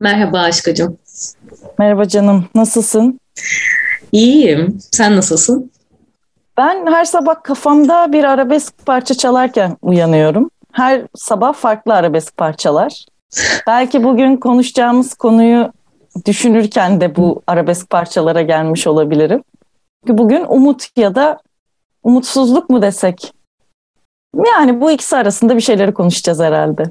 [0.00, 0.98] Merhaba aşkacığım.
[1.78, 2.48] Merhaba canım.
[2.54, 3.20] Nasılsın?
[4.12, 4.78] İyiyim.
[4.92, 5.70] Sen nasılsın?
[6.60, 10.50] Ben her sabah kafamda bir arabesk parça çalarken uyanıyorum.
[10.72, 13.06] Her sabah farklı arabesk parçalar.
[13.66, 15.72] Belki bugün konuşacağımız konuyu
[16.26, 19.42] düşünürken de bu arabesk parçalara gelmiş olabilirim.
[20.08, 21.38] Bugün umut ya da
[22.02, 23.32] umutsuzluk mu desek?
[24.46, 26.84] Yani bu ikisi arasında bir şeyleri konuşacağız herhalde.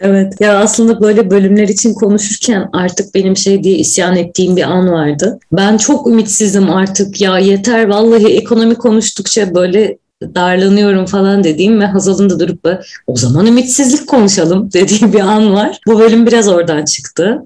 [0.00, 4.92] Evet ya aslında böyle bölümler için konuşurken artık benim şey diye isyan ettiğim bir an
[4.92, 5.38] vardı.
[5.52, 12.30] Ben çok ümitsizim artık ya yeter vallahi ekonomi konuştukça böyle darlanıyorum falan dediğim ve Hazal'ın
[12.30, 12.68] da durup
[13.06, 15.80] o zaman ümitsizlik konuşalım dediği bir an var.
[15.86, 17.42] Bu bölüm biraz oradan çıktı.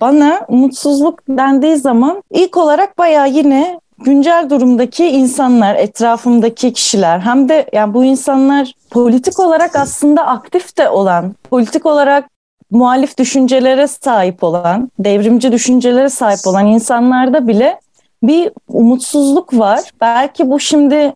[0.00, 7.66] Bana umutsuzluk dendiği zaman ilk olarak bayağı yine güncel durumdaki insanlar, etrafımdaki kişiler hem de
[7.72, 12.30] yani bu insanlar politik olarak aslında aktif de olan, politik olarak
[12.70, 17.80] muhalif düşüncelere sahip olan, devrimci düşüncelere sahip olan insanlarda bile
[18.22, 19.80] bir umutsuzluk var.
[20.00, 21.14] Belki bu şimdi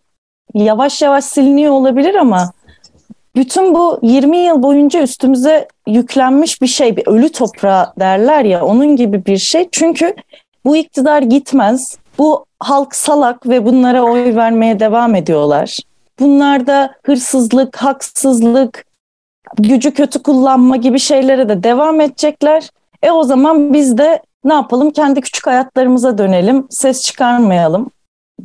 [0.53, 2.51] yavaş yavaş siliniyor olabilir ama
[3.35, 8.95] bütün bu 20 yıl boyunca üstümüze yüklenmiş bir şey, bir ölü toprağı derler ya onun
[8.95, 9.69] gibi bir şey.
[9.71, 10.15] Çünkü
[10.65, 11.97] bu iktidar gitmez.
[12.17, 15.79] Bu halk salak ve bunlara oy vermeye devam ediyorlar.
[16.19, 18.85] Bunlarda hırsızlık, haksızlık,
[19.57, 22.69] gücü kötü kullanma gibi şeylere de devam edecekler.
[23.03, 24.91] E o zaman biz de ne yapalım?
[24.91, 27.91] Kendi küçük hayatlarımıza dönelim, ses çıkarmayalım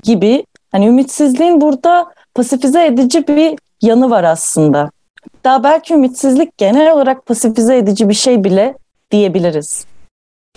[0.02, 0.44] gibi.
[0.72, 4.90] Hani ümitsizliğin burada pasifize edici bir yanı var aslında.
[5.44, 8.74] Daha belki ümitsizlik genel olarak pasifize edici bir şey bile
[9.10, 9.86] diyebiliriz.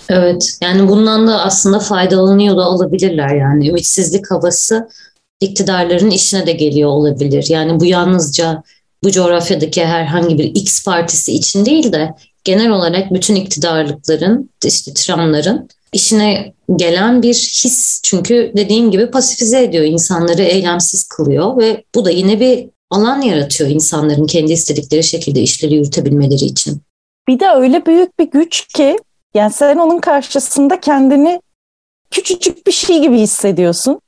[0.09, 4.89] Evet yani bundan da aslında faydalanıyor da olabilirler yani ümitsizlik havası
[5.41, 7.45] iktidarların işine de geliyor olabilir.
[7.49, 8.63] Yani bu yalnızca
[9.03, 12.09] bu coğrafyadaki herhangi bir X partisi için değil de
[12.43, 18.01] genel olarak bütün iktidarlıkların, işte Trump'ların işine gelen bir his.
[18.03, 23.69] Çünkü dediğim gibi pasifize ediyor, insanları eylemsiz kılıyor ve bu da yine bir alan yaratıyor
[23.69, 26.81] insanların kendi istedikleri şekilde işleri yürütebilmeleri için.
[27.27, 28.97] Bir de öyle büyük bir güç ki
[29.33, 31.41] yani sen onun karşısında kendini
[32.11, 34.01] küçücük bir şey gibi hissediyorsun.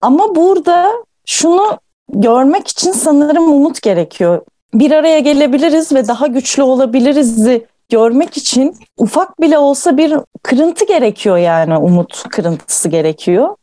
[0.00, 0.92] Ama burada
[1.26, 4.42] şunu görmek için sanırım umut gerekiyor.
[4.74, 7.48] Bir araya gelebiliriz ve daha güçlü olabiliriz
[7.88, 13.56] görmek için ufak bile olsa bir kırıntı gerekiyor yani umut kırıntısı gerekiyor.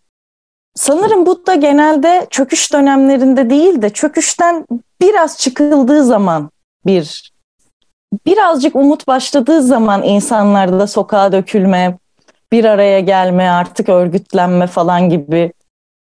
[0.75, 4.65] Sanırım bu da genelde çöküş dönemlerinde değil de çöküşten
[5.01, 6.49] biraz çıkıldığı zaman
[6.85, 7.31] bir
[8.27, 11.97] birazcık umut başladığı zaman insanlarda sokağa dökülme,
[12.51, 15.51] bir araya gelme, artık örgütlenme falan gibi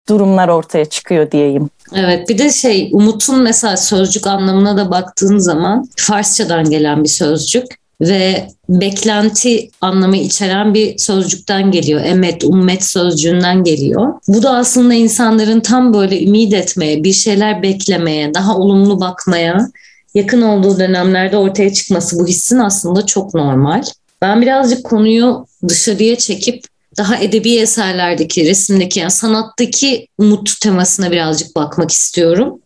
[0.10, 1.70] durumlar ortaya çıkıyor diyeyim.
[1.94, 7.66] Evet bir de şey umutun mesela sözcük anlamına da baktığın zaman Farsçadan gelen bir sözcük
[8.02, 12.02] ve beklenti anlamı içeren bir sözcükten geliyor.
[12.04, 14.14] Emet, ummet sözcüğünden geliyor.
[14.28, 19.68] Bu da aslında insanların tam böyle ümit etmeye, bir şeyler beklemeye, daha olumlu bakmaya
[20.16, 23.84] yakın olduğu dönemlerde ortaya çıkması bu hissin aslında çok normal.
[24.22, 26.64] Ben birazcık konuyu dışarıya çekip
[26.98, 32.60] daha edebi eserlerdeki, resimdeki, yani sanattaki umut temasına birazcık bakmak istiyorum.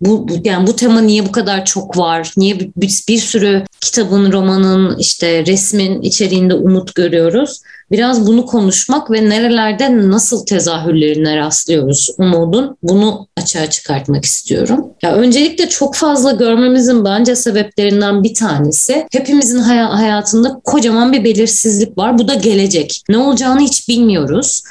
[0.00, 2.32] Bu, yani bu tema niye bu kadar çok var?
[2.36, 2.70] Niye bir,
[3.08, 7.60] bir sürü kitabın, romanın, işte resmin içeriğinde umut görüyoruz?
[7.90, 14.86] Biraz bunu konuşmak ve nerelerde nasıl tezahürlerine rastlıyoruz umudun bunu açığa çıkartmak istiyorum.
[15.02, 21.98] Ya öncelikle çok fazla görmemizin bence sebeplerinden bir tanesi hepimizin hay- hayatında kocaman bir belirsizlik
[21.98, 22.18] var.
[22.18, 23.02] Bu da gelecek.
[23.08, 24.62] Ne olacağını hiç bilmiyoruz.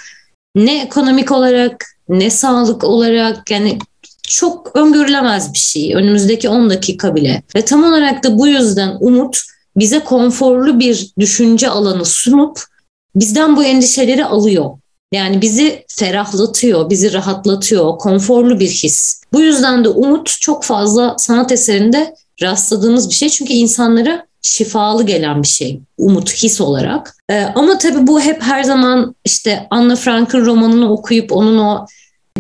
[0.56, 3.80] Ne ekonomik olarak ne sağlık olarak yani
[4.28, 7.44] çok öngörülemez bir şey önümüzdeki 10 dakika bile.
[7.56, 9.42] Ve tam olarak da bu yüzden umut
[9.76, 12.69] bize konforlu bir düşünce alanı sunup
[13.16, 14.70] bizden bu endişeleri alıyor.
[15.12, 19.22] Yani bizi ferahlatıyor, bizi rahatlatıyor, konforlu bir his.
[19.34, 23.30] Bu yüzden de umut çok fazla sanat eserinde rastladığımız bir şey.
[23.30, 27.16] Çünkü insanlara şifalı gelen bir şey umut his olarak.
[27.30, 31.86] Ee, ama tabii bu hep her zaman işte Anne Frank'ın romanını okuyup onun o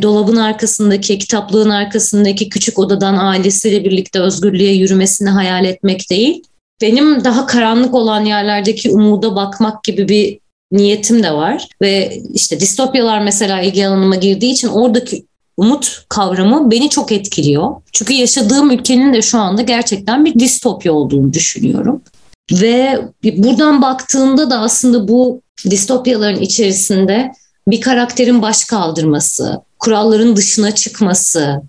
[0.01, 6.44] dolabın arkasındaki, kitaplığın arkasındaki küçük odadan ailesiyle birlikte özgürlüğe yürümesini hayal etmek değil.
[6.81, 10.39] Benim daha karanlık olan yerlerdeki umuda bakmak gibi bir
[10.71, 11.68] niyetim de var.
[11.81, 15.25] Ve işte distopyalar mesela ilgi alanıma girdiği için oradaki
[15.57, 17.75] umut kavramı beni çok etkiliyor.
[17.92, 22.01] Çünkü yaşadığım ülkenin de şu anda gerçekten bir distopya olduğunu düşünüyorum.
[22.51, 27.31] Ve buradan baktığımda da aslında bu distopyaların içerisinde
[27.68, 31.62] bir karakterin baş kaldırması, kuralların dışına çıkması,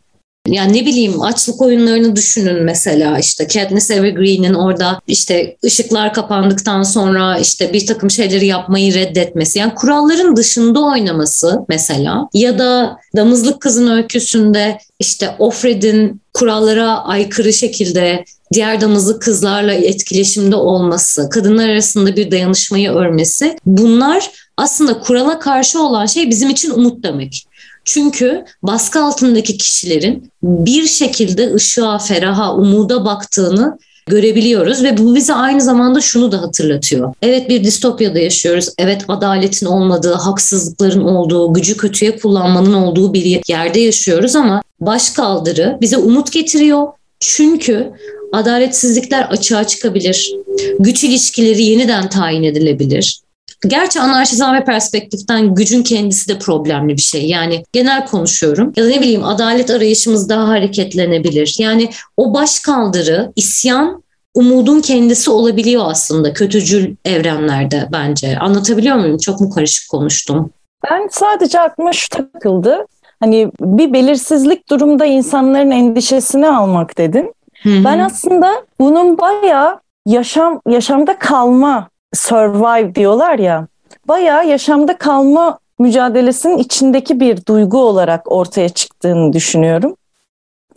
[0.53, 7.39] yani ne bileyim açlık oyunlarını düşünün mesela işte Katniss Evergreen'in orada işte ışıklar kapandıktan sonra
[7.39, 9.59] işte bir takım şeyleri yapmayı reddetmesi.
[9.59, 18.25] Yani kuralların dışında oynaması mesela ya da Damızlık Kızın öyküsünde işte Offred'in kurallara aykırı şekilde
[18.53, 26.07] diğer damızlık kızlarla etkileşimde olması, kadınlar arasında bir dayanışmayı örmesi bunlar aslında kurala karşı olan
[26.07, 27.47] şey bizim için umut demek.
[27.93, 35.61] Çünkü baskı altındaki kişilerin bir şekilde ışığa, feraha, umuda baktığını görebiliyoruz ve bu bize aynı
[35.61, 37.15] zamanda şunu da hatırlatıyor.
[37.23, 38.69] Evet bir distopyada yaşıyoruz.
[38.79, 45.97] Evet adaletin olmadığı, haksızlıkların olduğu, gücü kötüye kullanmanın olduğu bir yerde yaşıyoruz ama başkaldırı bize
[45.97, 46.87] umut getiriyor.
[47.21, 47.93] Çünkü
[48.33, 50.35] adaletsizlikler açığa çıkabilir.
[50.79, 53.21] Güç ilişkileri yeniden tayin edilebilir.
[53.67, 57.29] Gerçi anarşizm ve perspektiften gücün kendisi de problemli bir şey.
[57.29, 58.73] Yani genel konuşuyorum.
[58.77, 61.57] Ya da ne bileyim adalet arayışımız daha hareketlenebilir.
[61.59, 64.03] Yani o baş kaldırı, isyan
[64.35, 68.39] umudun kendisi olabiliyor aslında kötücül evrenlerde bence.
[68.39, 69.19] Anlatabiliyor muyum?
[69.19, 70.51] Çok mu karışık konuştum?
[70.91, 72.87] Ben sadece aklıma şu takıldı.
[73.21, 77.35] Hani bir belirsizlik durumda insanların endişesini almak dedin.
[77.63, 77.85] Hı-hı.
[77.85, 83.67] Ben aslında bunun bayağı yaşam yaşamda kalma survive diyorlar ya.
[84.09, 89.97] Bayağı yaşamda kalma mücadelesinin içindeki bir duygu olarak ortaya çıktığını düşünüyorum.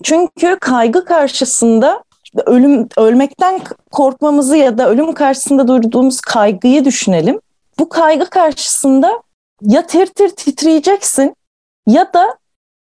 [0.04, 2.04] Çünkü kaygı karşısında
[2.46, 7.40] ölüm ölmekten korkmamızı ya da ölüm karşısında duyduğumuz kaygıyı düşünelim.
[7.80, 9.22] Bu kaygı karşısında
[9.62, 11.36] ya tir tir titreyeceksin
[11.88, 12.38] ya da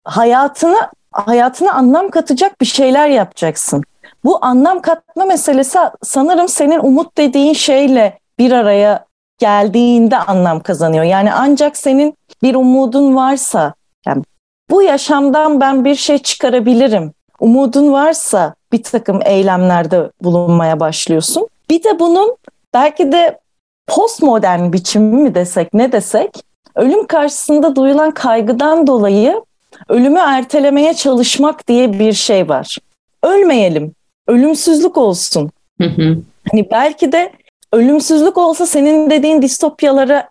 [0.05, 3.83] hayatına hayatına anlam katacak bir şeyler yapacaksın.
[4.25, 9.05] Bu anlam katma meselesi sanırım senin umut dediğin şeyle bir araya
[9.39, 11.05] geldiğinde anlam kazanıyor.
[11.05, 13.75] Yani ancak senin bir umudun varsa,
[14.07, 14.23] yani
[14.71, 17.13] bu yaşamdan ben bir şey çıkarabilirim.
[17.41, 21.49] Umudun varsa bir takım eylemlerde bulunmaya başlıyorsun.
[21.71, 22.37] Bir de bunun
[22.75, 23.39] belki de
[23.87, 26.43] postmodern biçimi mi desek ne desek
[26.75, 29.43] ölüm karşısında duyulan kaygıdan dolayı
[29.89, 32.79] ölümü ertelemeye çalışmak diye bir şey var.
[33.23, 33.93] Ölmeyelim,
[34.29, 35.51] ölümsüzlük olsun.
[35.81, 36.19] Hı hı.
[36.51, 37.33] Hani belki de
[37.73, 40.29] ölümsüzlük olsa senin dediğin distopyalara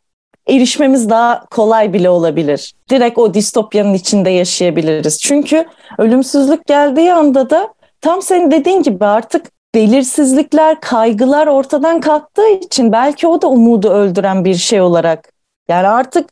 [0.48, 2.74] erişmemiz daha kolay bile olabilir.
[2.90, 5.20] Direkt o distopyanın içinde yaşayabiliriz.
[5.20, 5.66] Çünkü
[5.98, 9.46] ölümsüzlük geldiği anda da tam senin dediğin gibi artık
[9.76, 15.34] belirsizlikler, kaygılar ortadan kalktığı için belki o da umudu öldüren bir şey olarak.
[15.70, 16.30] Yani artık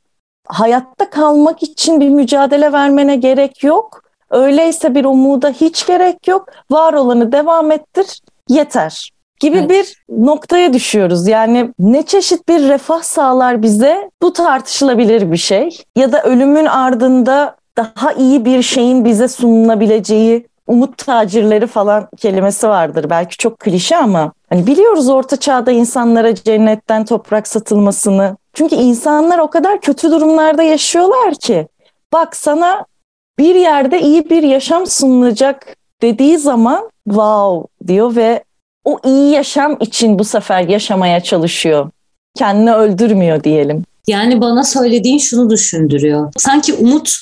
[0.47, 4.01] hayatta kalmak için bir mücadele vermene gerek yok.
[4.29, 6.49] Öyleyse bir umuda hiç gerek yok.
[6.71, 9.69] Var olanı devam ettir, yeter gibi evet.
[9.69, 11.27] bir noktaya düşüyoruz.
[11.27, 15.77] Yani ne çeşit bir refah sağlar bize bu tartışılabilir bir şey.
[15.95, 23.09] Ya da ölümün ardında daha iyi bir şeyin bize sunulabileceği umut tacirleri falan kelimesi vardır.
[23.09, 28.37] Belki çok klişe ama hani biliyoruz orta çağda insanlara cennetten toprak satılmasını.
[28.53, 31.67] Çünkü insanlar o kadar kötü durumlarda yaşıyorlar ki.
[32.13, 32.85] Bak sana
[33.39, 38.43] bir yerde iyi bir yaşam sunulacak dediği zaman wow diyor ve
[38.85, 41.89] o iyi yaşam için bu sefer yaşamaya çalışıyor.
[42.35, 43.83] Kendini öldürmüyor diyelim.
[44.07, 46.33] Yani bana söylediğin şunu düşündürüyor.
[46.37, 47.17] Sanki umut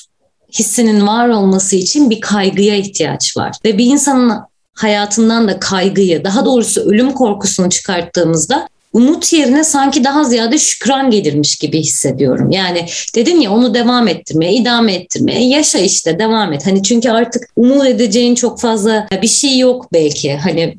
[0.58, 3.56] hissinin var olması için bir kaygıya ihtiyaç var.
[3.64, 4.32] Ve bir insanın
[4.74, 11.56] hayatından da kaygıyı, daha doğrusu ölüm korkusunu çıkarttığımızda umut yerine sanki daha ziyade şükran gelirmiş
[11.56, 12.50] gibi hissediyorum.
[12.50, 16.66] Yani dedin ya onu devam ettirmeye, idame ettirmeye, yaşa işte devam et.
[16.66, 20.36] Hani çünkü artık umut edeceğin çok fazla bir şey yok belki.
[20.36, 20.78] Hani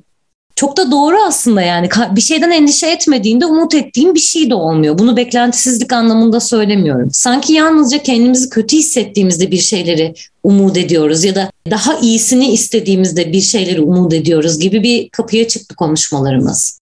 [0.55, 4.97] çok da doğru aslında yani bir şeyden endişe etmediğinde umut ettiğim bir şey de olmuyor.
[4.97, 7.09] Bunu beklentisizlik anlamında söylemiyorum.
[7.11, 13.41] Sanki yalnızca kendimizi kötü hissettiğimizde bir şeyleri umut ediyoruz ya da daha iyisini istediğimizde bir
[13.41, 16.79] şeyleri umut ediyoruz gibi bir kapıya çıktı konuşmalarımız.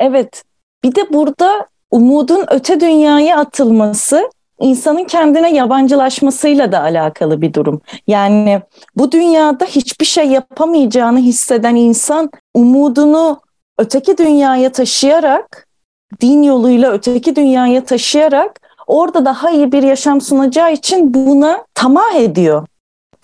[0.00, 0.42] Evet.
[0.84, 7.80] Bir de burada umudun öte dünyaya atılması insanın kendine yabancılaşmasıyla da alakalı bir durum.
[8.06, 8.62] Yani
[8.96, 13.40] bu dünyada hiçbir şey yapamayacağını hisseden insan umudunu
[13.78, 15.66] öteki dünyaya taşıyarak,
[16.20, 22.66] din yoluyla öteki dünyaya taşıyarak orada daha iyi bir yaşam sunacağı için buna tamah ediyor.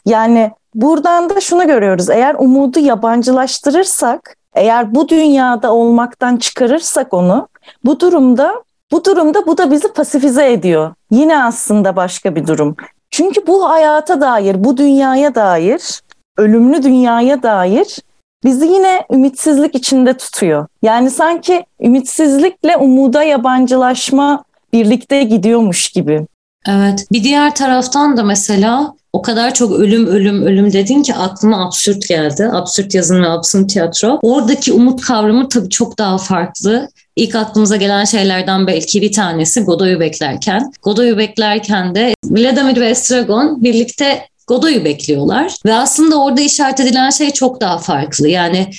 [0.07, 2.11] Yani buradan da şunu görüyoruz.
[2.11, 7.49] Eğer umudu yabancılaştırırsak, eğer bu dünyada olmaktan çıkarırsak onu,
[7.85, 8.63] bu durumda
[8.93, 10.95] bu durumda bu da bizi pasifize ediyor.
[11.11, 12.77] Yine aslında başka bir durum.
[13.11, 16.03] Çünkü bu hayata dair, bu dünyaya dair,
[16.37, 17.99] ölümlü dünyaya dair
[18.45, 20.67] bizi yine ümitsizlik içinde tutuyor.
[20.83, 26.27] Yani sanki ümitsizlikle umuda yabancılaşma birlikte gidiyormuş gibi.
[26.69, 27.07] Evet.
[27.13, 32.09] Bir diğer taraftan da mesela o kadar çok ölüm ölüm ölüm dedin ki aklıma absürt
[32.09, 32.49] geldi.
[32.53, 34.19] Absürt yazın ve absürt tiyatro.
[34.23, 36.89] Oradaki umut kavramı tabii çok daha farklı.
[37.17, 40.73] İlk aklımıza gelen şeylerden belki bir tanesi Godoy'u beklerken.
[40.83, 45.55] Godoy'u beklerken de Vladimir ve Estragon birlikte Godoy'u bekliyorlar.
[45.67, 48.29] Ve aslında orada işaret edilen şey çok daha farklı.
[48.29, 48.71] Yani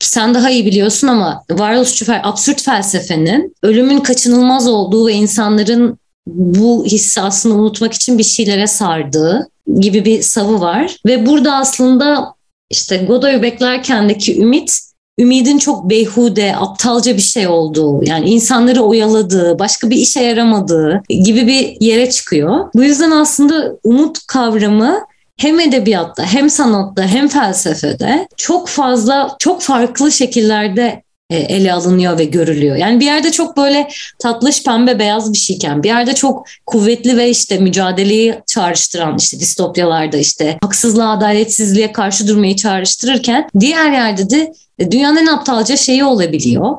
[0.00, 7.20] sen daha iyi biliyorsun ama varoluşçu absürt felsefenin ölümün kaçınılmaz olduğu ve insanların bu hissi
[7.20, 9.48] aslında unutmak için bir şeylere sardığı
[9.80, 10.96] gibi bir savı var.
[11.06, 12.34] Ve burada aslında
[12.70, 14.80] işte Godoy'u beklerkendeki ümit
[15.18, 21.46] ümidin çok beyhude, aptalca bir şey olduğu, yani insanları oyaladığı, başka bir işe yaramadığı gibi
[21.46, 22.70] bir yere çıkıyor.
[22.74, 25.00] Bu yüzden aslında umut kavramı
[25.36, 32.76] hem edebiyatta hem sanatta hem felsefede çok fazla çok farklı şekillerde ele alınıyor ve görülüyor.
[32.76, 33.88] Yani bir yerde çok böyle
[34.18, 40.16] tatlış pembe beyaz bir şeyken bir yerde çok kuvvetli ve işte mücadeleyi çağrıştıran işte distopyalarda
[40.16, 46.76] işte haksızlığa adaletsizliğe karşı durmayı çağrıştırırken diğer yerde de e, dünyanın en aptalca şeyi olabiliyor.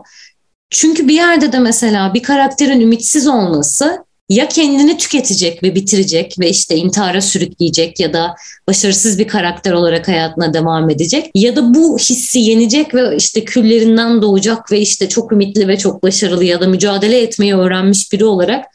[0.70, 6.50] Çünkü bir yerde de mesela bir karakterin ümitsiz olması ya kendini tüketecek ve bitirecek ve
[6.50, 8.36] işte intihara sürükleyecek ya da
[8.68, 14.22] başarısız bir karakter olarak hayatına devam edecek ya da bu hissi yenecek ve işte küllerinden
[14.22, 18.66] doğacak ve işte çok ümitli ve çok başarılı ya da mücadele etmeyi öğrenmiş biri olarak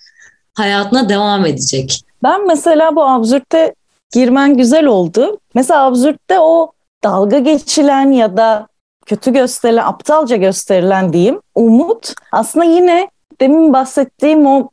[0.54, 2.04] hayatına devam edecek.
[2.22, 3.74] Ben mesela bu absürtte
[4.12, 5.38] girmen güzel oldu.
[5.54, 6.72] Mesela absürtte o
[7.04, 8.66] dalga geçilen ya da
[9.06, 13.08] kötü gösterilen, aptalca gösterilen diyeyim umut aslında yine
[13.40, 14.68] demin bahsettiğim o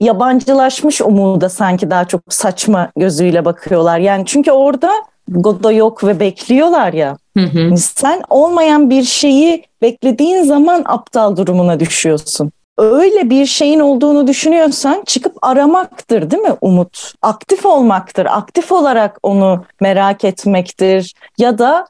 [0.00, 3.98] yabancılaşmış umuda sanki daha çok saçma gözüyle bakıyorlar.
[3.98, 4.92] Yani çünkü orada
[5.28, 7.16] Godo yok ve bekliyorlar ya.
[7.36, 7.76] Hı hı.
[7.76, 12.52] Sen olmayan bir şeyi beklediğin zaman aptal durumuna düşüyorsun.
[12.78, 17.12] Öyle bir şeyin olduğunu düşünüyorsan çıkıp aramaktır değil mi umut?
[17.22, 18.26] Aktif olmaktır.
[18.26, 21.14] Aktif olarak onu merak etmektir.
[21.38, 21.86] Ya da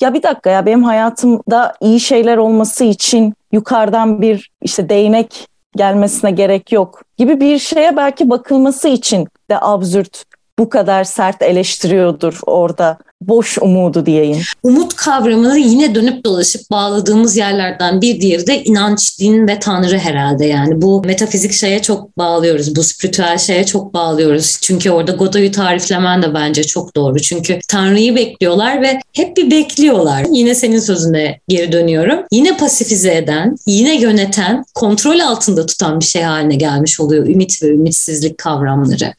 [0.00, 6.30] ya bir dakika ya benim hayatımda iyi şeyler olması için yukarıdan bir işte değnek gelmesine
[6.30, 10.24] gerek yok gibi bir şeye belki bakılması için de absürt
[10.60, 14.42] bu kadar sert eleştiriyordur orada boş umudu diyeyim.
[14.62, 20.46] Umut kavramını yine dönüp dolaşıp bağladığımız yerlerden bir diğeri de inanç, din ve tanrı herhalde
[20.46, 20.82] yani.
[20.82, 24.58] Bu metafizik şeye çok bağlıyoruz, bu spiritüel şeye çok bağlıyoruz.
[24.62, 27.18] Çünkü orada Godoy'u tariflemen de bence çok doğru.
[27.18, 30.26] Çünkü tanrıyı bekliyorlar ve hep bir bekliyorlar.
[30.30, 32.20] Yine senin sözüne geri dönüyorum.
[32.30, 37.66] Yine pasifize eden, yine yöneten, kontrol altında tutan bir şey haline gelmiş oluyor ümit ve
[37.66, 39.14] ümitsizlik kavramları.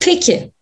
[0.00, 0.52] Peki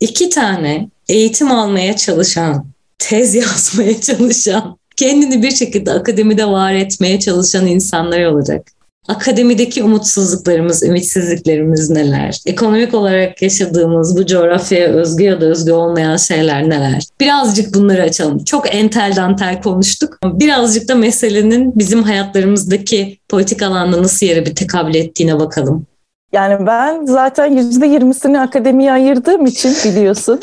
[0.00, 2.66] iki tane eğitim almaya çalışan,
[2.98, 8.66] tez yazmaya çalışan, kendini bir şekilde akademide var etmeye çalışan insanlar olacak.
[9.08, 12.38] Akademideki umutsuzluklarımız, ümitsizliklerimiz neler?
[12.46, 17.02] Ekonomik olarak yaşadığımız bu coğrafyaya özgü ya da özgü olmayan şeyler neler?
[17.20, 18.44] Birazcık bunları açalım.
[18.44, 20.18] Çok entel dantel konuştuk.
[20.24, 25.86] Birazcık da meselenin bizim hayatlarımızdaki politik alanda nasıl yere bir tekabül ettiğine bakalım.
[26.32, 30.40] Yani ben zaten yüzde yirmisini akademiye ayırdığım için biliyorsun.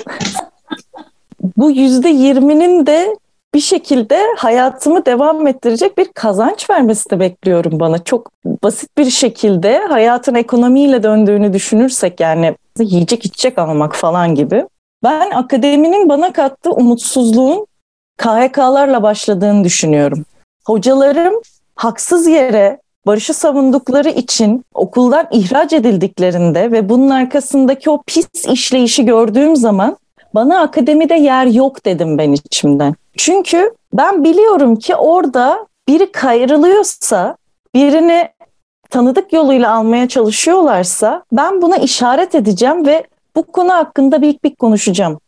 [1.57, 3.17] bu yüzde yirminin de
[3.53, 8.03] bir şekilde hayatımı devam ettirecek bir kazanç vermesi de bekliyorum bana.
[8.03, 8.31] Çok
[8.63, 14.67] basit bir şekilde hayatın ekonomiyle döndüğünü düşünürsek yani yiyecek içecek almak falan gibi.
[15.03, 17.67] Ben akademinin bana kattığı umutsuzluğun
[18.17, 20.25] KHK'larla başladığını düşünüyorum.
[20.65, 21.41] Hocalarım
[21.75, 29.55] haksız yere barışı savundukları için okuldan ihraç edildiklerinde ve bunun arkasındaki o pis işleyişi gördüğüm
[29.55, 29.97] zaman
[30.35, 32.95] bana akademide yer yok dedim ben içimden.
[33.17, 37.37] Çünkü ben biliyorum ki orada biri kayrılıyorsa,
[37.75, 38.29] birini
[38.89, 43.03] tanıdık yoluyla almaya çalışıyorlarsa ben buna işaret edeceğim ve
[43.35, 45.19] bu konu hakkında bir bir konuşacağım.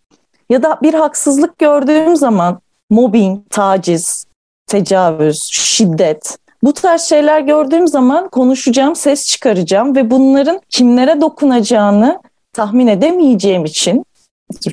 [0.49, 2.59] Ya da bir haksızlık gördüğüm zaman
[2.89, 4.25] mobbing, taciz,
[4.67, 12.19] tecavüz, şiddet bu tarz şeyler gördüğüm zaman konuşacağım, ses çıkaracağım ve bunların kimlere dokunacağını
[12.53, 14.05] tahmin edemeyeceğim için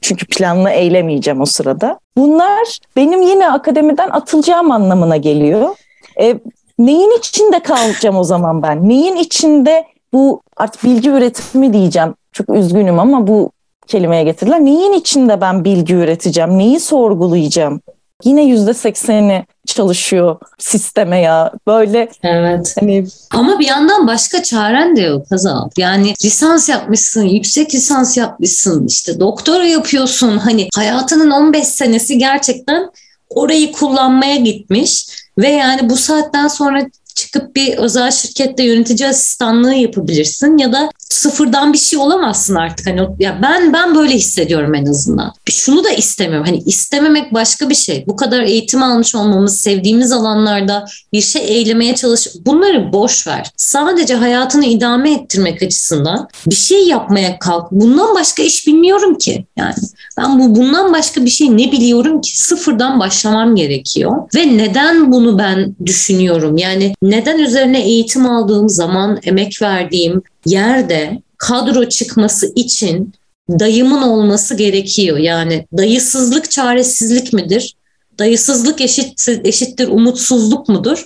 [0.03, 1.99] çünkü planlı eylemeyeceğim o sırada.
[2.17, 5.77] Bunlar benim yine akademiden atılacağım anlamına geliyor.
[6.21, 6.35] E,
[6.79, 8.89] neyin içinde kalacağım o zaman ben?
[8.89, 12.15] Neyin içinde bu artık bilgi üretimi diyeceğim.
[12.33, 13.51] Çok üzgünüm ama bu
[13.87, 16.59] kelimeye getirilen neyin içinde ben bilgi üreteceğim?
[16.59, 17.81] Neyi sorgulayacağım?
[18.25, 19.47] yine yüzde sekseni
[19.77, 21.53] çalışıyor sisteme ya.
[21.67, 22.75] Böyle evet.
[22.81, 25.69] hani ama bir yandan başka çaren de yok Hazal.
[25.77, 30.39] Yani lisans yapmışsın, yüksek lisans yapmışsın, işte doktora yapıyorsun.
[30.39, 32.91] Hani hayatının 15 senesi gerçekten
[33.31, 35.07] orayı kullanmaya gitmiş
[35.39, 41.73] ve yani bu saatten sonra çıkıp bir özel şirkette yönetici asistanlığı yapabilirsin ya da sıfırdan
[41.73, 42.87] bir şey olamazsın artık.
[42.87, 45.33] Hani ya ben ben böyle hissediyorum en azından.
[45.51, 46.47] Şunu da istemiyorum.
[46.47, 48.05] Hani istememek başka bir şey.
[48.07, 52.29] Bu kadar eğitim almış olmamız, sevdiğimiz alanlarda bir şey eylemeye çalış.
[52.47, 53.51] Bunları boş ver.
[53.57, 57.73] Sadece hayatını idame ettirmek açısından bir şey yapmaya kalk.
[57.73, 59.47] Bundan başka iş bilmiyorum ki.
[59.57, 59.75] Yani
[60.19, 62.39] ben bu bundan başka bir şey ne biliyorum ki?
[62.39, 64.13] Sıfırdan başlamam gerekiyor.
[64.35, 66.59] Ve neden bunu ben düşünüyorum?
[66.59, 73.13] Yani neden üzerine eğitim aldığım zaman emek verdiğim yerde kadro çıkması için
[73.51, 75.19] dayımın olması gerekiyor.
[75.19, 77.77] Yani dayısızlık çaresizlik midir?
[78.19, 81.05] Dayısızlık eşit, eşittir umutsuzluk mudur?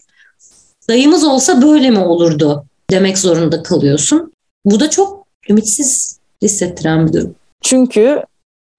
[0.88, 4.32] Dayımız olsa böyle mi olurdu demek zorunda kalıyorsun.
[4.64, 7.35] Bu da çok ümitsiz hissettiren bir durum.
[7.62, 8.23] Çünkü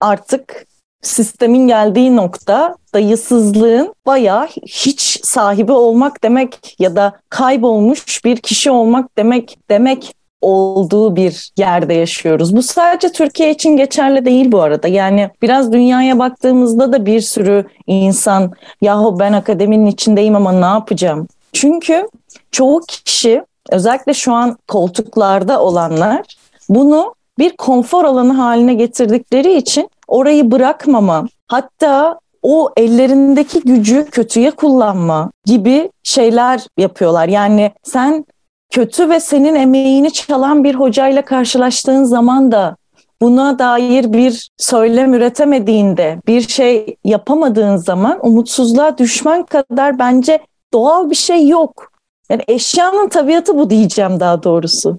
[0.02, 0.66] artık
[1.02, 9.18] sistemin geldiği nokta dayısızlığın bayağı hiç sahibi olmak demek ya da kaybolmuş bir kişi olmak
[9.18, 12.56] demek demek olduğu bir yerde yaşıyoruz.
[12.56, 14.88] Bu sadece Türkiye için geçerli değil bu arada.
[14.88, 21.28] Yani biraz dünyaya baktığımızda da bir sürü insan yahu ben akademinin içindeyim ama ne yapacağım?
[21.54, 22.08] Çünkü
[22.52, 26.26] çoğu kişi özellikle şu an koltuklarda olanlar
[26.70, 35.32] bunu bir konfor alanı haline getirdikleri için orayı bırakmama, hatta o ellerindeki gücü kötüye kullanma
[35.46, 37.28] gibi şeyler yapıyorlar.
[37.28, 38.26] Yani sen
[38.72, 42.76] kötü ve senin emeğini çalan bir hocayla karşılaştığın zaman da
[43.22, 50.40] buna dair bir söylem üretemediğinde, bir şey yapamadığın zaman umutsuzluğa düşman kadar bence
[50.74, 51.92] doğal bir şey yok.
[52.30, 54.98] Yani eşyanın tabiatı bu diyeceğim daha doğrusu.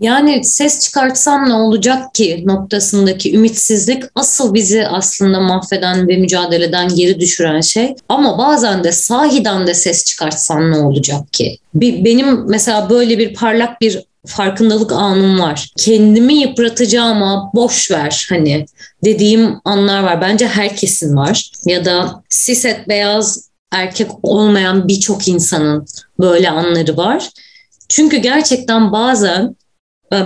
[0.00, 7.20] Yani ses çıkartsam ne olacak ki noktasındaki ümitsizlik asıl bizi aslında mahveden ve mücadeleden geri
[7.20, 7.94] düşüren şey.
[8.08, 11.58] Ama bazen de sahiden de ses çıkartsan ne olacak ki?
[11.74, 15.70] Benim mesela böyle bir parlak bir farkındalık anım var.
[15.76, 18.66] Kendimi yıpratacağıma boş ver hani
[19.04, 20.20] dediğim anlar var.
[20.20, 21.50] Bence herkesin var.
[21.66, 25.86] Ya da siset beyaz erkek olmayan birçok insanın
[26.20, 27.30] böyle anları var.
[27.88, 29.56] Çünkü gerçekten bazen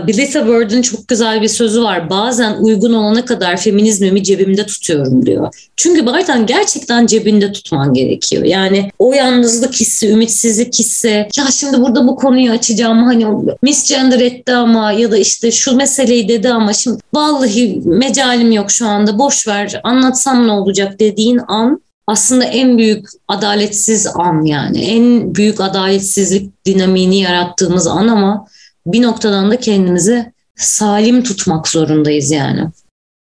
[0.07, 2.11] Belitha Bird'ün çok güzel bir sözü var.
[2.11, 5.55] Bazen uygun olana kadar feminizmimi cebimde tutuyorum diyor.
[5.77, 8.45] Çünkü bazen gerçekten cebinde tutman gerekiyor.
[8.45, 11.29] Yani o yalnızlık hissi, ümitsizlik hissi.
[11.37, 13.27] Ya şimdi burada bu konuyu açacağım hani
[13.63, 18.87] misgender etti ama ya da işte şu meseleyi dedi ama şimdi vallahi mecalim yok şu
[18.87, 24.81] anda boş ver anlatsam ne olacak dediğin an aslında en büyük adaletsiz an yani.
[24.81, 28.47] En büyük adaletsizlik dinamiğini yarattığımız an ama
[28.93, 32.61] bir noktadan da kendimizi salim tutmak zorundayız yani.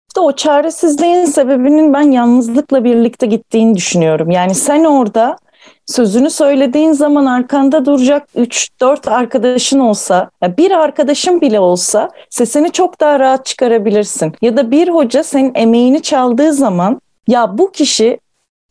[0.09, 4.31] İşte o çaresizliğin sebebinin ben yalnızlıkla birlikte gittiğini düşünüyorum.
[4.31, 5.37] Yani sen orada
[5.85, 13.19] sözünü söylediğin zaman arkanda duracak 3-4 arkadaşın olsa, bir arkadaşın bile olsa sesini çok daha
[13.19, 14.33] rahat çıkarabilirsin.
[14.41, 18.19] Ya da bir hoca senin emeğini çaldığı zaman ya bu kişi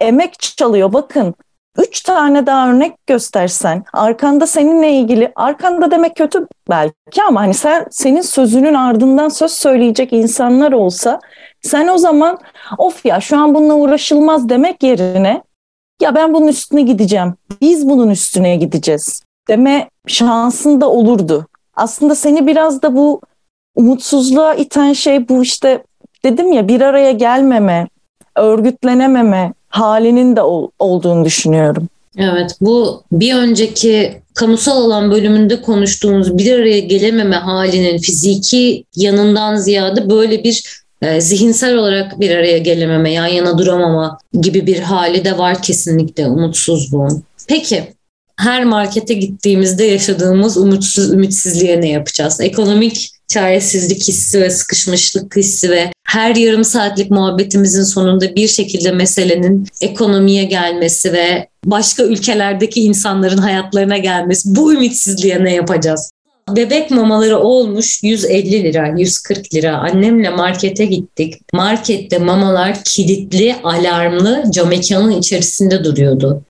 [0.01, 1.35] emek çalıyor bakın
[1.79, 7.87] Üç tane daha örnek göstersen, arkanda seninle ilgili, arkanda demek kötü belki ama hani sen
[7.91, 11.21] senin sözünün ardından söz söyleyecek insanlar olsa,
[11.63, 12.39] sen o zaman
[12.79, 15.43] of ya şu an bununla uğraşılmaz demek yerine
[16.03, 21.47] ya ben bunun üstüne gideceğim, biz bunun üstüne gideceğiz deme şansın da olurdu.
[21.77, 23.21] Aslında seni biraz da bu
[23.75, 25.85] umutsuzluğa iten şey bu işte
[26.25, 27.89] dedim ya bir araya gelmeme,
[28.37, 31.89] örgütlenememe, halinin de ol, olduğunu düşünüyorum.
[32.19, 40.11] Evet bu bir önceki kamusal alan bölümünde konuştuğumuz bir araya gelememe halinin fiziki yanından ziyade
[40.11, 45.39] böyle bir e, zihinsel olarak bir araya gelememe, yan yana duramama gibi bir hali de
[45.39, 47.23] var kesinlikle umutsuzluğun.
[47.49, 47.95] Peki
[48.37, 52.41] her markete gittiğimizde yaşadığımız umutsuz, ümitsizliğe ne yapacağız?
[52.41, 59.67] Ekonomik çaresizlik hissi ve sıkışmışlık hissi ve her yarım saatlik muhabbetimizin sonunda bir şekilde meselenin
[59.81, 66.11] ekonomiye gelmesi ve başka ülkelerdeki insanların hayatlarına gelmesi bu ümitsizliğe ne yapacağız?
[66.57, 69.77] Bebek mamaları olmuş 150 lira, 140 lira.
[69.77, 71.35] Annemle markete gittik.
[71.53, 76.45] Markette mamalar kilitli, alarmlı cam mekanın içerisinde duruyordu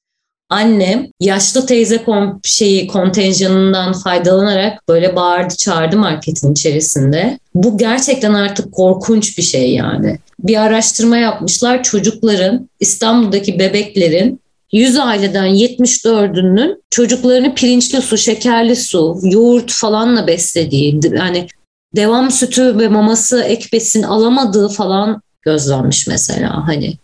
[0.55, 7.38] annem yaşlı teyze kom şeyi kontenjanından faydalanarak böyle bağırdı çağırdı marketin içerisinde.
[7.55, 10.19] Bu gerçekten artık korkunç bir şey yani.
[10.38, 11.83] bir araştırma yapmışlar.
[11.83, 14.40] Çocukların, İstanbul'daki bebeklerin
[14.73, 21.47] 100 aileden 74'ünün çocuklarını pirinçli su, şekerli su, yoğurt falanla beslediği, yani
[21.97, 26.95] devam sütü ve maması ek besin alamadığı falan gözlenmiş mesela hani.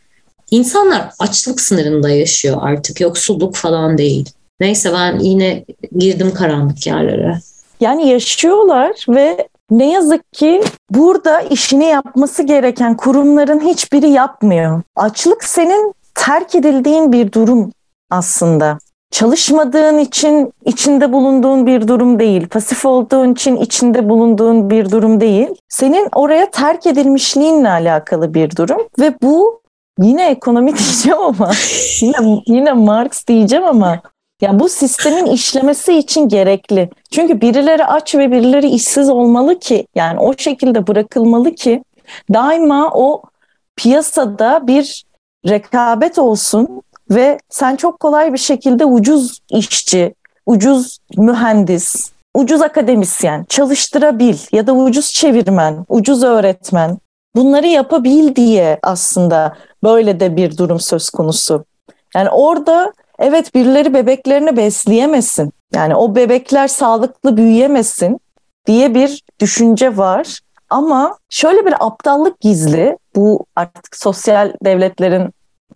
[0.50, 4.30] İnsanlar açlık sınırında yaşıyor artık yoksulluk falan değil.
[4.60, 5.64] Neyse ben yine
[5.98, 7.38] girdim karanlık yerlere.
[7.80, 14.82] Yani yaşıyorlar ve ne yazık ki burada işini yapması gereken kurumların hiçbiri yapmıyor.
[14.96, 17.72] Açlık senin terk edildiğin bir durum
[18.10, 18.78] aslında.
[19.10, 22.48] Çalışmadığın için içinde bulunduğun bir durum değil.
[22.48, 25.48] Pasif olduğun için içinde bulunduğun bir durum değil.
[25.68, 29.59] Senin oraya terk edilmişliğinle alakalı bir durum ve bu
[30.00, 31.50] yine ekonomi diyeceğim ama
[32.00, 34.00] yine yine Marx diyeceğim ama
[34.40, 36.90] ya bu sistemin işlemesi için gerekli.
[37.10, 41.84] Çünkü birileri aç ve birileri işsiz olmalı ki yani o şekilde bırakılmalı ki
[42.32, 43.22] daima o
[43.76, 45.04] piyasada bir
[45.48, 50.14] rekabet olsun ve sen çok kolay bir şekilde ucuz işçi,
[50.46, 56.98] ucuz mühendis, ucuz akademisyen çalıştırabil ya da ucuz çevirmen, ucuz öğretmen
[57.36, 61.64] bunları yapabil diye aslında böyle de bir durum söz konusu.
[62.14, 65.52] Yani orada evet birileri bebeklerini besleyemesin.
[65.74, 68.20] Yani o bebekler sağlıklı büyüyemesin
[68.66, 70.40] diye bir düşünce var.
[70.70, 72.98] Ama şöyle bir aptallık gizli.
[73.16, 75.30] Bu artık sosyal devletlerin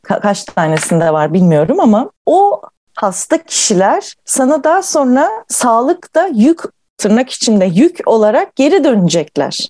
[0.05, 2.61] ka- kaç tanesinde var bilmiyorum ama o
[2.97, 6.61] hasta kişiler sana daha sonra sağlıkta yük
[6.99, 9.69] tırnak içinde yük olarak geri dönecekler.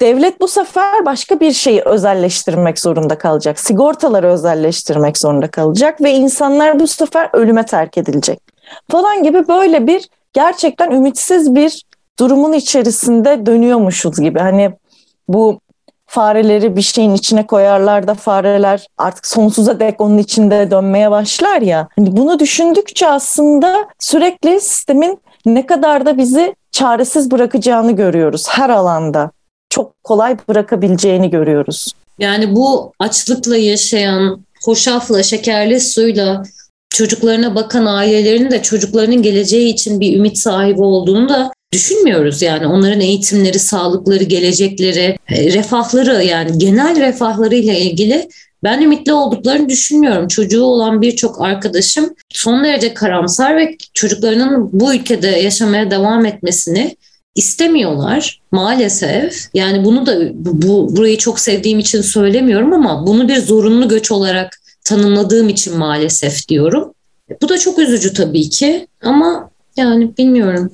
[0.00, 3.60] Devlet bu sefer başka bir şeyi özelleştirmek zorunda kalacak.
[3.60, 8.40] Sigortaları özelleştirmek zorunda kalacak ve insanlar bu sefer ölüme terk edilecek.
[8.90, 11.82] Falan gibi böyle bir gerçekten ümitsiz bir
[12.18, 14.38] durumun içerisinde dönüyormuşuz gibi.
[14.38, 14.72] Hani
[15.28, 15.60] bu
[16.06, 21.88] fareleri bir şeyin içine koyarlar da fareler artık sonsuza dek onun içinde dönmeye başlar ya.
[21.96, 29.30] Hani bunu düşündükçe aslında sürekli sistemin ne kadar da bizi çaresiz bırakacağını görüyoruz her alanda.
[29.76, 31.92] Çok kolay bırakabileceğini görüyoruz.
[32.18, 36.42] Yani bu açlıkla yaşayan, hoşafla, şekerli suyla
[36.90, 43.00] çocuklarına bakan ailelerin de çocuklarının geleceği için bir ümit sahibi olduğunu da düşünmüyoruz yani onların
[43.00, 48.28] eğitimleri, sağlıkları, gelecekleri, e, refahları yani genel refahlarıyla ilgili
[48.64, 50.28] ben ümitli olduklarını düşünmüyorum.
[50.28, 56.96] Çocuğu olan birçok arkadaşım son derece karamsar ve çocuklarının bu ülkede yaşamaya devam etmesini
[57.36, 59.48] istemiyorlar maalesef.
[59.54, 64.60] Yani bunu da bu burayı çok sevdiğim için söylemiyorum ama bunu bir zorunlu göç olarak
[64.84, 66.92] tanımladığım için maalesef diyorum.
[67.42, 70.72] Bu da çok üzücü tabii ki ama yani bilmiyorum.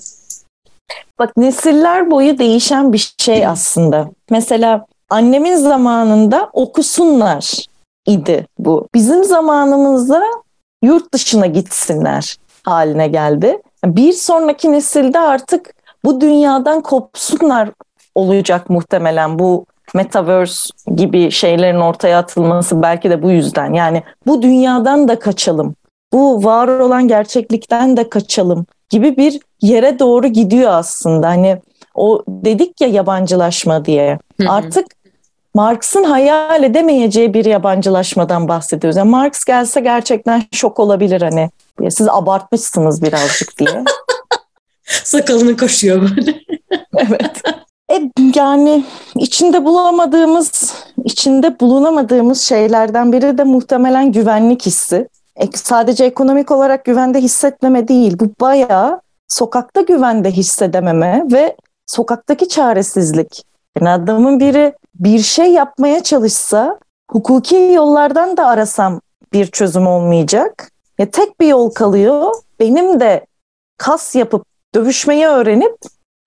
[1.18, 4.10] Bak nesiller boyu değişen bir şey aslında.
[4.30, 7.66] Mesela annemin zamanında okusunlar
[8.06, 8.88] idi bu.
[8.94, 10.22] Bizim zamanımızda
[10.84, 13.62] yurt dışına gitsinler haline geldi.
[13.84, 17.70] Bir sonraki nesilde artık bu dünyadan kopsunlar
[18.14, 23.72] olacak muhtemelen bu metaverse gibi şeylerin ortaya atılması belki de bu yüzden.
[23.72, 25.74] Yani bu dünyadan da kaçalım.
[26.12, 31.28] Bu var olan gerçeklikten de kaçalım gibi bir yere doğru gidiyor aslında.
[31.28, 31.60] Hani
[31.94, 34.18] o dedik ya yabancılaşma diye.
[34.40, 34.52] Hı hı.
[34.52, 34.86] Artık
[35.54, 38.96] Marx'ın hayal edemeyeceği bir yabancılaşmadan bahsediyoruz.
[38.96, 41.50] Yani Marx gelse gerçekten şok olabilir hani.
[41.90, 43.84] Siz abartmışsınız birazcık diye.
[45.04, 46.40] Sakalını kaşıyor böyle.
[46.96, 47.42] evet.
[47.90, 48.84] E, yani
[49.16, 55.08] içinde bulamadığımız, içinde bulunamadığımız şeylerden biri de muhtemelen güvenlik hissi.
[55.36, 63.44] E, sadece ekonomik olarak güvende hissetmeme değil, bu bayağı sokakta güvende hissedememe ve sokaktaki çaresizlik.
[63.76, 66.78] Yani adamın biri bir şey yapmaya çalışsa
[67.10, 69.00] hukuki yollardan da arasam
[69.32, 70.70] bir çözüm olmayacak.
[70.98, 72.34] Ya tek bir yol kalıyor.
[72.60, 73.26] Benim de
[73.76, 75.76] kas yapıp dövüşmeyi öğrenip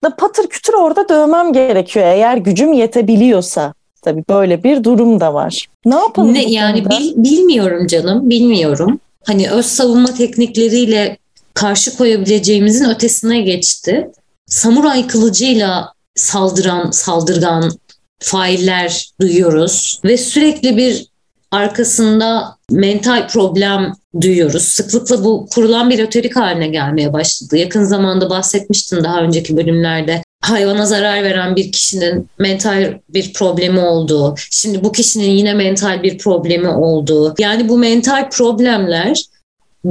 [0.03, 3.73] da patır kütür orada dövmem gerekiyor eğer gücüm yetebiliyorsa.
[4.01, 5.67] Tabii böyle bir durum da var.
[5.85, 6.33] Ne yapalım?
[6.33, 8.99] Ne, yani bil, bilmiyorum canım, bilmiyorum.
[9.23, 11.17] Hani öz savunma teknikleriyle
[11.53, 14.09] karşı koyabileceğimizin ötesine geçti.
[14.47, 17.71] Samuray kılıcıyla saldıran, saldırgan
[18.19, 21.07] failler duyuyoruz ve sürekli bir
[21.51, 24.63] arkasında mental problem duyuyoruz.
[24.63, 27.57] Sıklıkla bu kurulan bir öterik haline gelmeye başladı.
[27.57, 30.23] Yakın zamanda bahsetmiştim daha önceki bölümlerde.
[30.41, 36.17] Hayvana zarar veren bir kişinin mental bir problemi olduğu, şimdi bu kişinin yine mental bir
[36.17, 37.35] problemi olduğu.
[37.39, 39.23] Yani bu mental problemler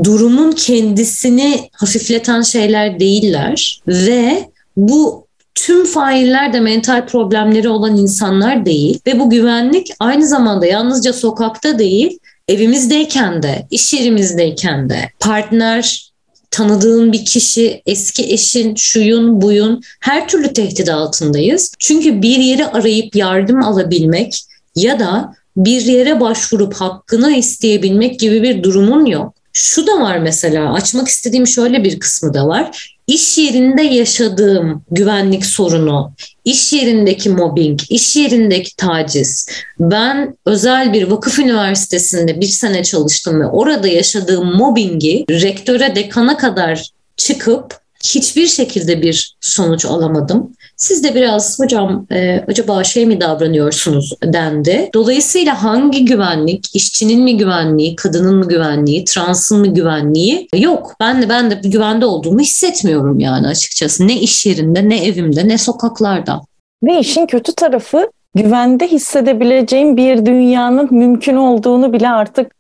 [0.05, 5.23] durumun kendisini hafifleten şeyler değiller ve bu
[5.55, 11.79] tüm failler de mental problemleri olan insanlar değil ve bu güvenlik aynı zamanda yalnızca sokakta
[11.79, 16.12] değil evimizdeyken de, iş yerimizdeyken de partner,
[16.51, 21.75] tanıdığın bir kişi, eski eşin, şuyun, buyun her türlü tehdit altındayız.
[21.79, 24.45] Çünkü bir yeri arayıp yardım alabilmek
[24.77, 29.35] ya da bir yere başvurup hakkını isteyebilmek gibi bir durumun yok.
[29.53, 32.93] Şu da var mesela açmak istediğim şöyle bir kısmı da var.
[33.07, 36.12] İş yerinde yaşadığım güvenlik sorunu,
[36.45, 39.49] iş yerindeki mobbing, iş yerindeki taciz.
[39.81, 46.90] Ben özel bir vakıf üniversitesinde bir sene çalıştım ve orada yaşadığım mobbingi rektöre, dekana kadar
[47.17, 50.53] çıkıp hiçbir şekilde bir sonuç alamadım.
[50.77, 54.90] Siz de biraz hocam e, acaba şey mi davranıyorsunuz dendi.
[54.95, 60.95] Dolayısıyla hangi güvenlik, işçinin mi güvenliği, kadının mı güvenliği, transın mı güvenliği yok.
[61.01, 64.09] Ben de ben de güvende olduğumu hissetmiyorum yani açıkçası.
[64.09, 66.40] Ne iş yerinde, ne evimde, ne sokaklarda.
[66.85, 72.53] Ve işin kötü tarafı güvende hissedebileceğim bir dünyanın mümkün olduğunu bile artık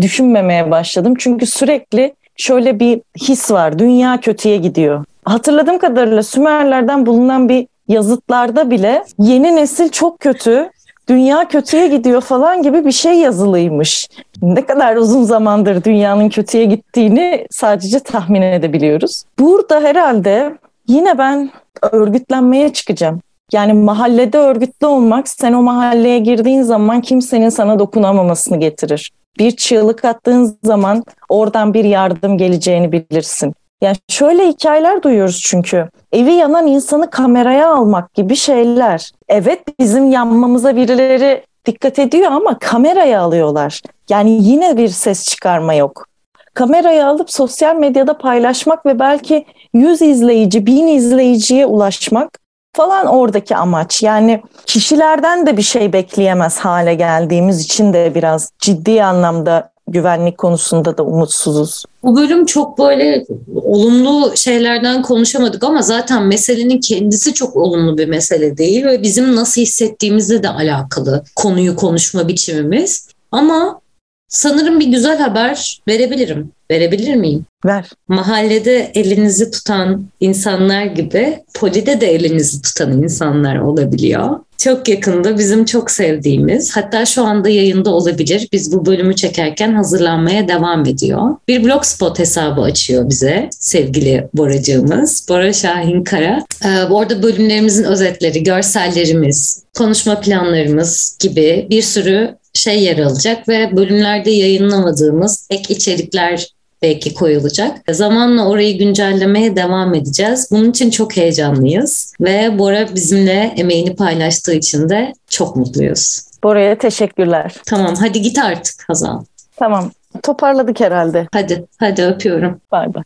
[0.00, 1.14] düşünmemeye başladım.
[1.18, 3.78] Çünkü sürekli şöyle bir his var.
[3.78, 5.04] Dünya kötüye gidiyor.
[5.24, 10.70] Hatırladığım kadarıyla Sümerlerden bulunan bir yazıtlarda bile yeni nesil çok kötü,
[11.08, 14.08] dünya kötüye gidiyor falan gibi bir şey yazılıymış.
[14.42, 19.24] Ne kadar uzun zamandır dünyanın kötüye gittiğini sadece tahmin edebiliyoruz.
[19.38, 21.50] Burada herhalde yine ben
[21.92, 23.20] örgütlenmeye çıkacağım.
[23.52, 29.12] Yani mahallede örgütlü olmak sen o mahalleye girdiğin zaman kimsenin sana dokunamamasını getirir.
[29.38, 33.54] Bir çığlık attığın zaman oradan bir yardım geleceğini bilirsin.
[33.82, 35.88] Yani şöyle hikayeler duyuyoruz çünkü.
[36.12, 39.10] Evi yanan insanı kameraya almak gibi şeyler.
[39.28, 43.82] Evet bizim yanmamıza birileri dikkat ediyor ama kameraya alıyorlar.
[44.10, 46.06] Yani yine bir ses çıkarma yok.
[46.54, 52.38] Kamerayı alıp sosyal medyada paylaşmak ve belki 100 izleyici, 1000 izleyiciye ulaşmak
[52.72, 54.02] falan oradaki amaç.
[54.02, 60.98] Yani kişilerden de bir şey bekleyemez hale geldiğimiz için de biraz ciddi anlamda güvenlik konusunda
[60.98, 61.84] da umutsuzuz.
[62.02, 68.58] Bu bölüm çok böyle olumlu şeylerden konuşamadık ama zaten meselenin kendisi çok olumlu bir mesele
[68.58, 73.08] değil ve bizim nasıl hissettiğimizle de alakalı konuyu konuşma biçimimiz.
[73.32, 73.80] Ama
[74.28, 76.52] sanırım bir güzel haber verebilirim.
[76.72, 77.46] Verebilir miyim?
[77.64, 77.90] Ver.
[78.08, 84.38] Mahallede elinizi tutan insanlar gibi polide de elinizi tutan insanlar olabiliyor.
[84.58, 88.48] Çok yakında bizim çok sevdiğimiz, hatta şu anda yayında olabilir.
[88.52, 91.36] Biz bu bölümü çekerken hazırlanmaya devam ediyor.
[91.48, 95.26] Bir blogspot hesabı açıyor bize sevgili Boracığımız.
[95.28, 96.44] Bora Şahin Kara.
[96.64, 104.30] Ee, orada bölümlerimizin özetleri, görsellerimiz, konuşma planlarımız gibi bir sürü şey yer alacak ve bölümlerde
[104.30, 106.48] yayınlamadığımız ek içerikler
[106.82, 107.78] belki koyulacak.
[107.90, 110.48] Zamanla orayı güncellemeye devam edeceğiz.
[110.50, 116.20] Bunun için çok heyecanlıyız ve Bora bizimle emeğini paylaştığı için de çok mutluyuz.
[116.44, 117.54] Bora'ya teşekkürler.
[117.66, 119.24] Tamam hadi git artık Hazal.
[119.56, 119.90] Tamam
[120.22, 121.28] toparladık herhalde.
[121.32, 122.60] Hadi hadi öpüyorum.
[122.72, 123.02] Bay bay.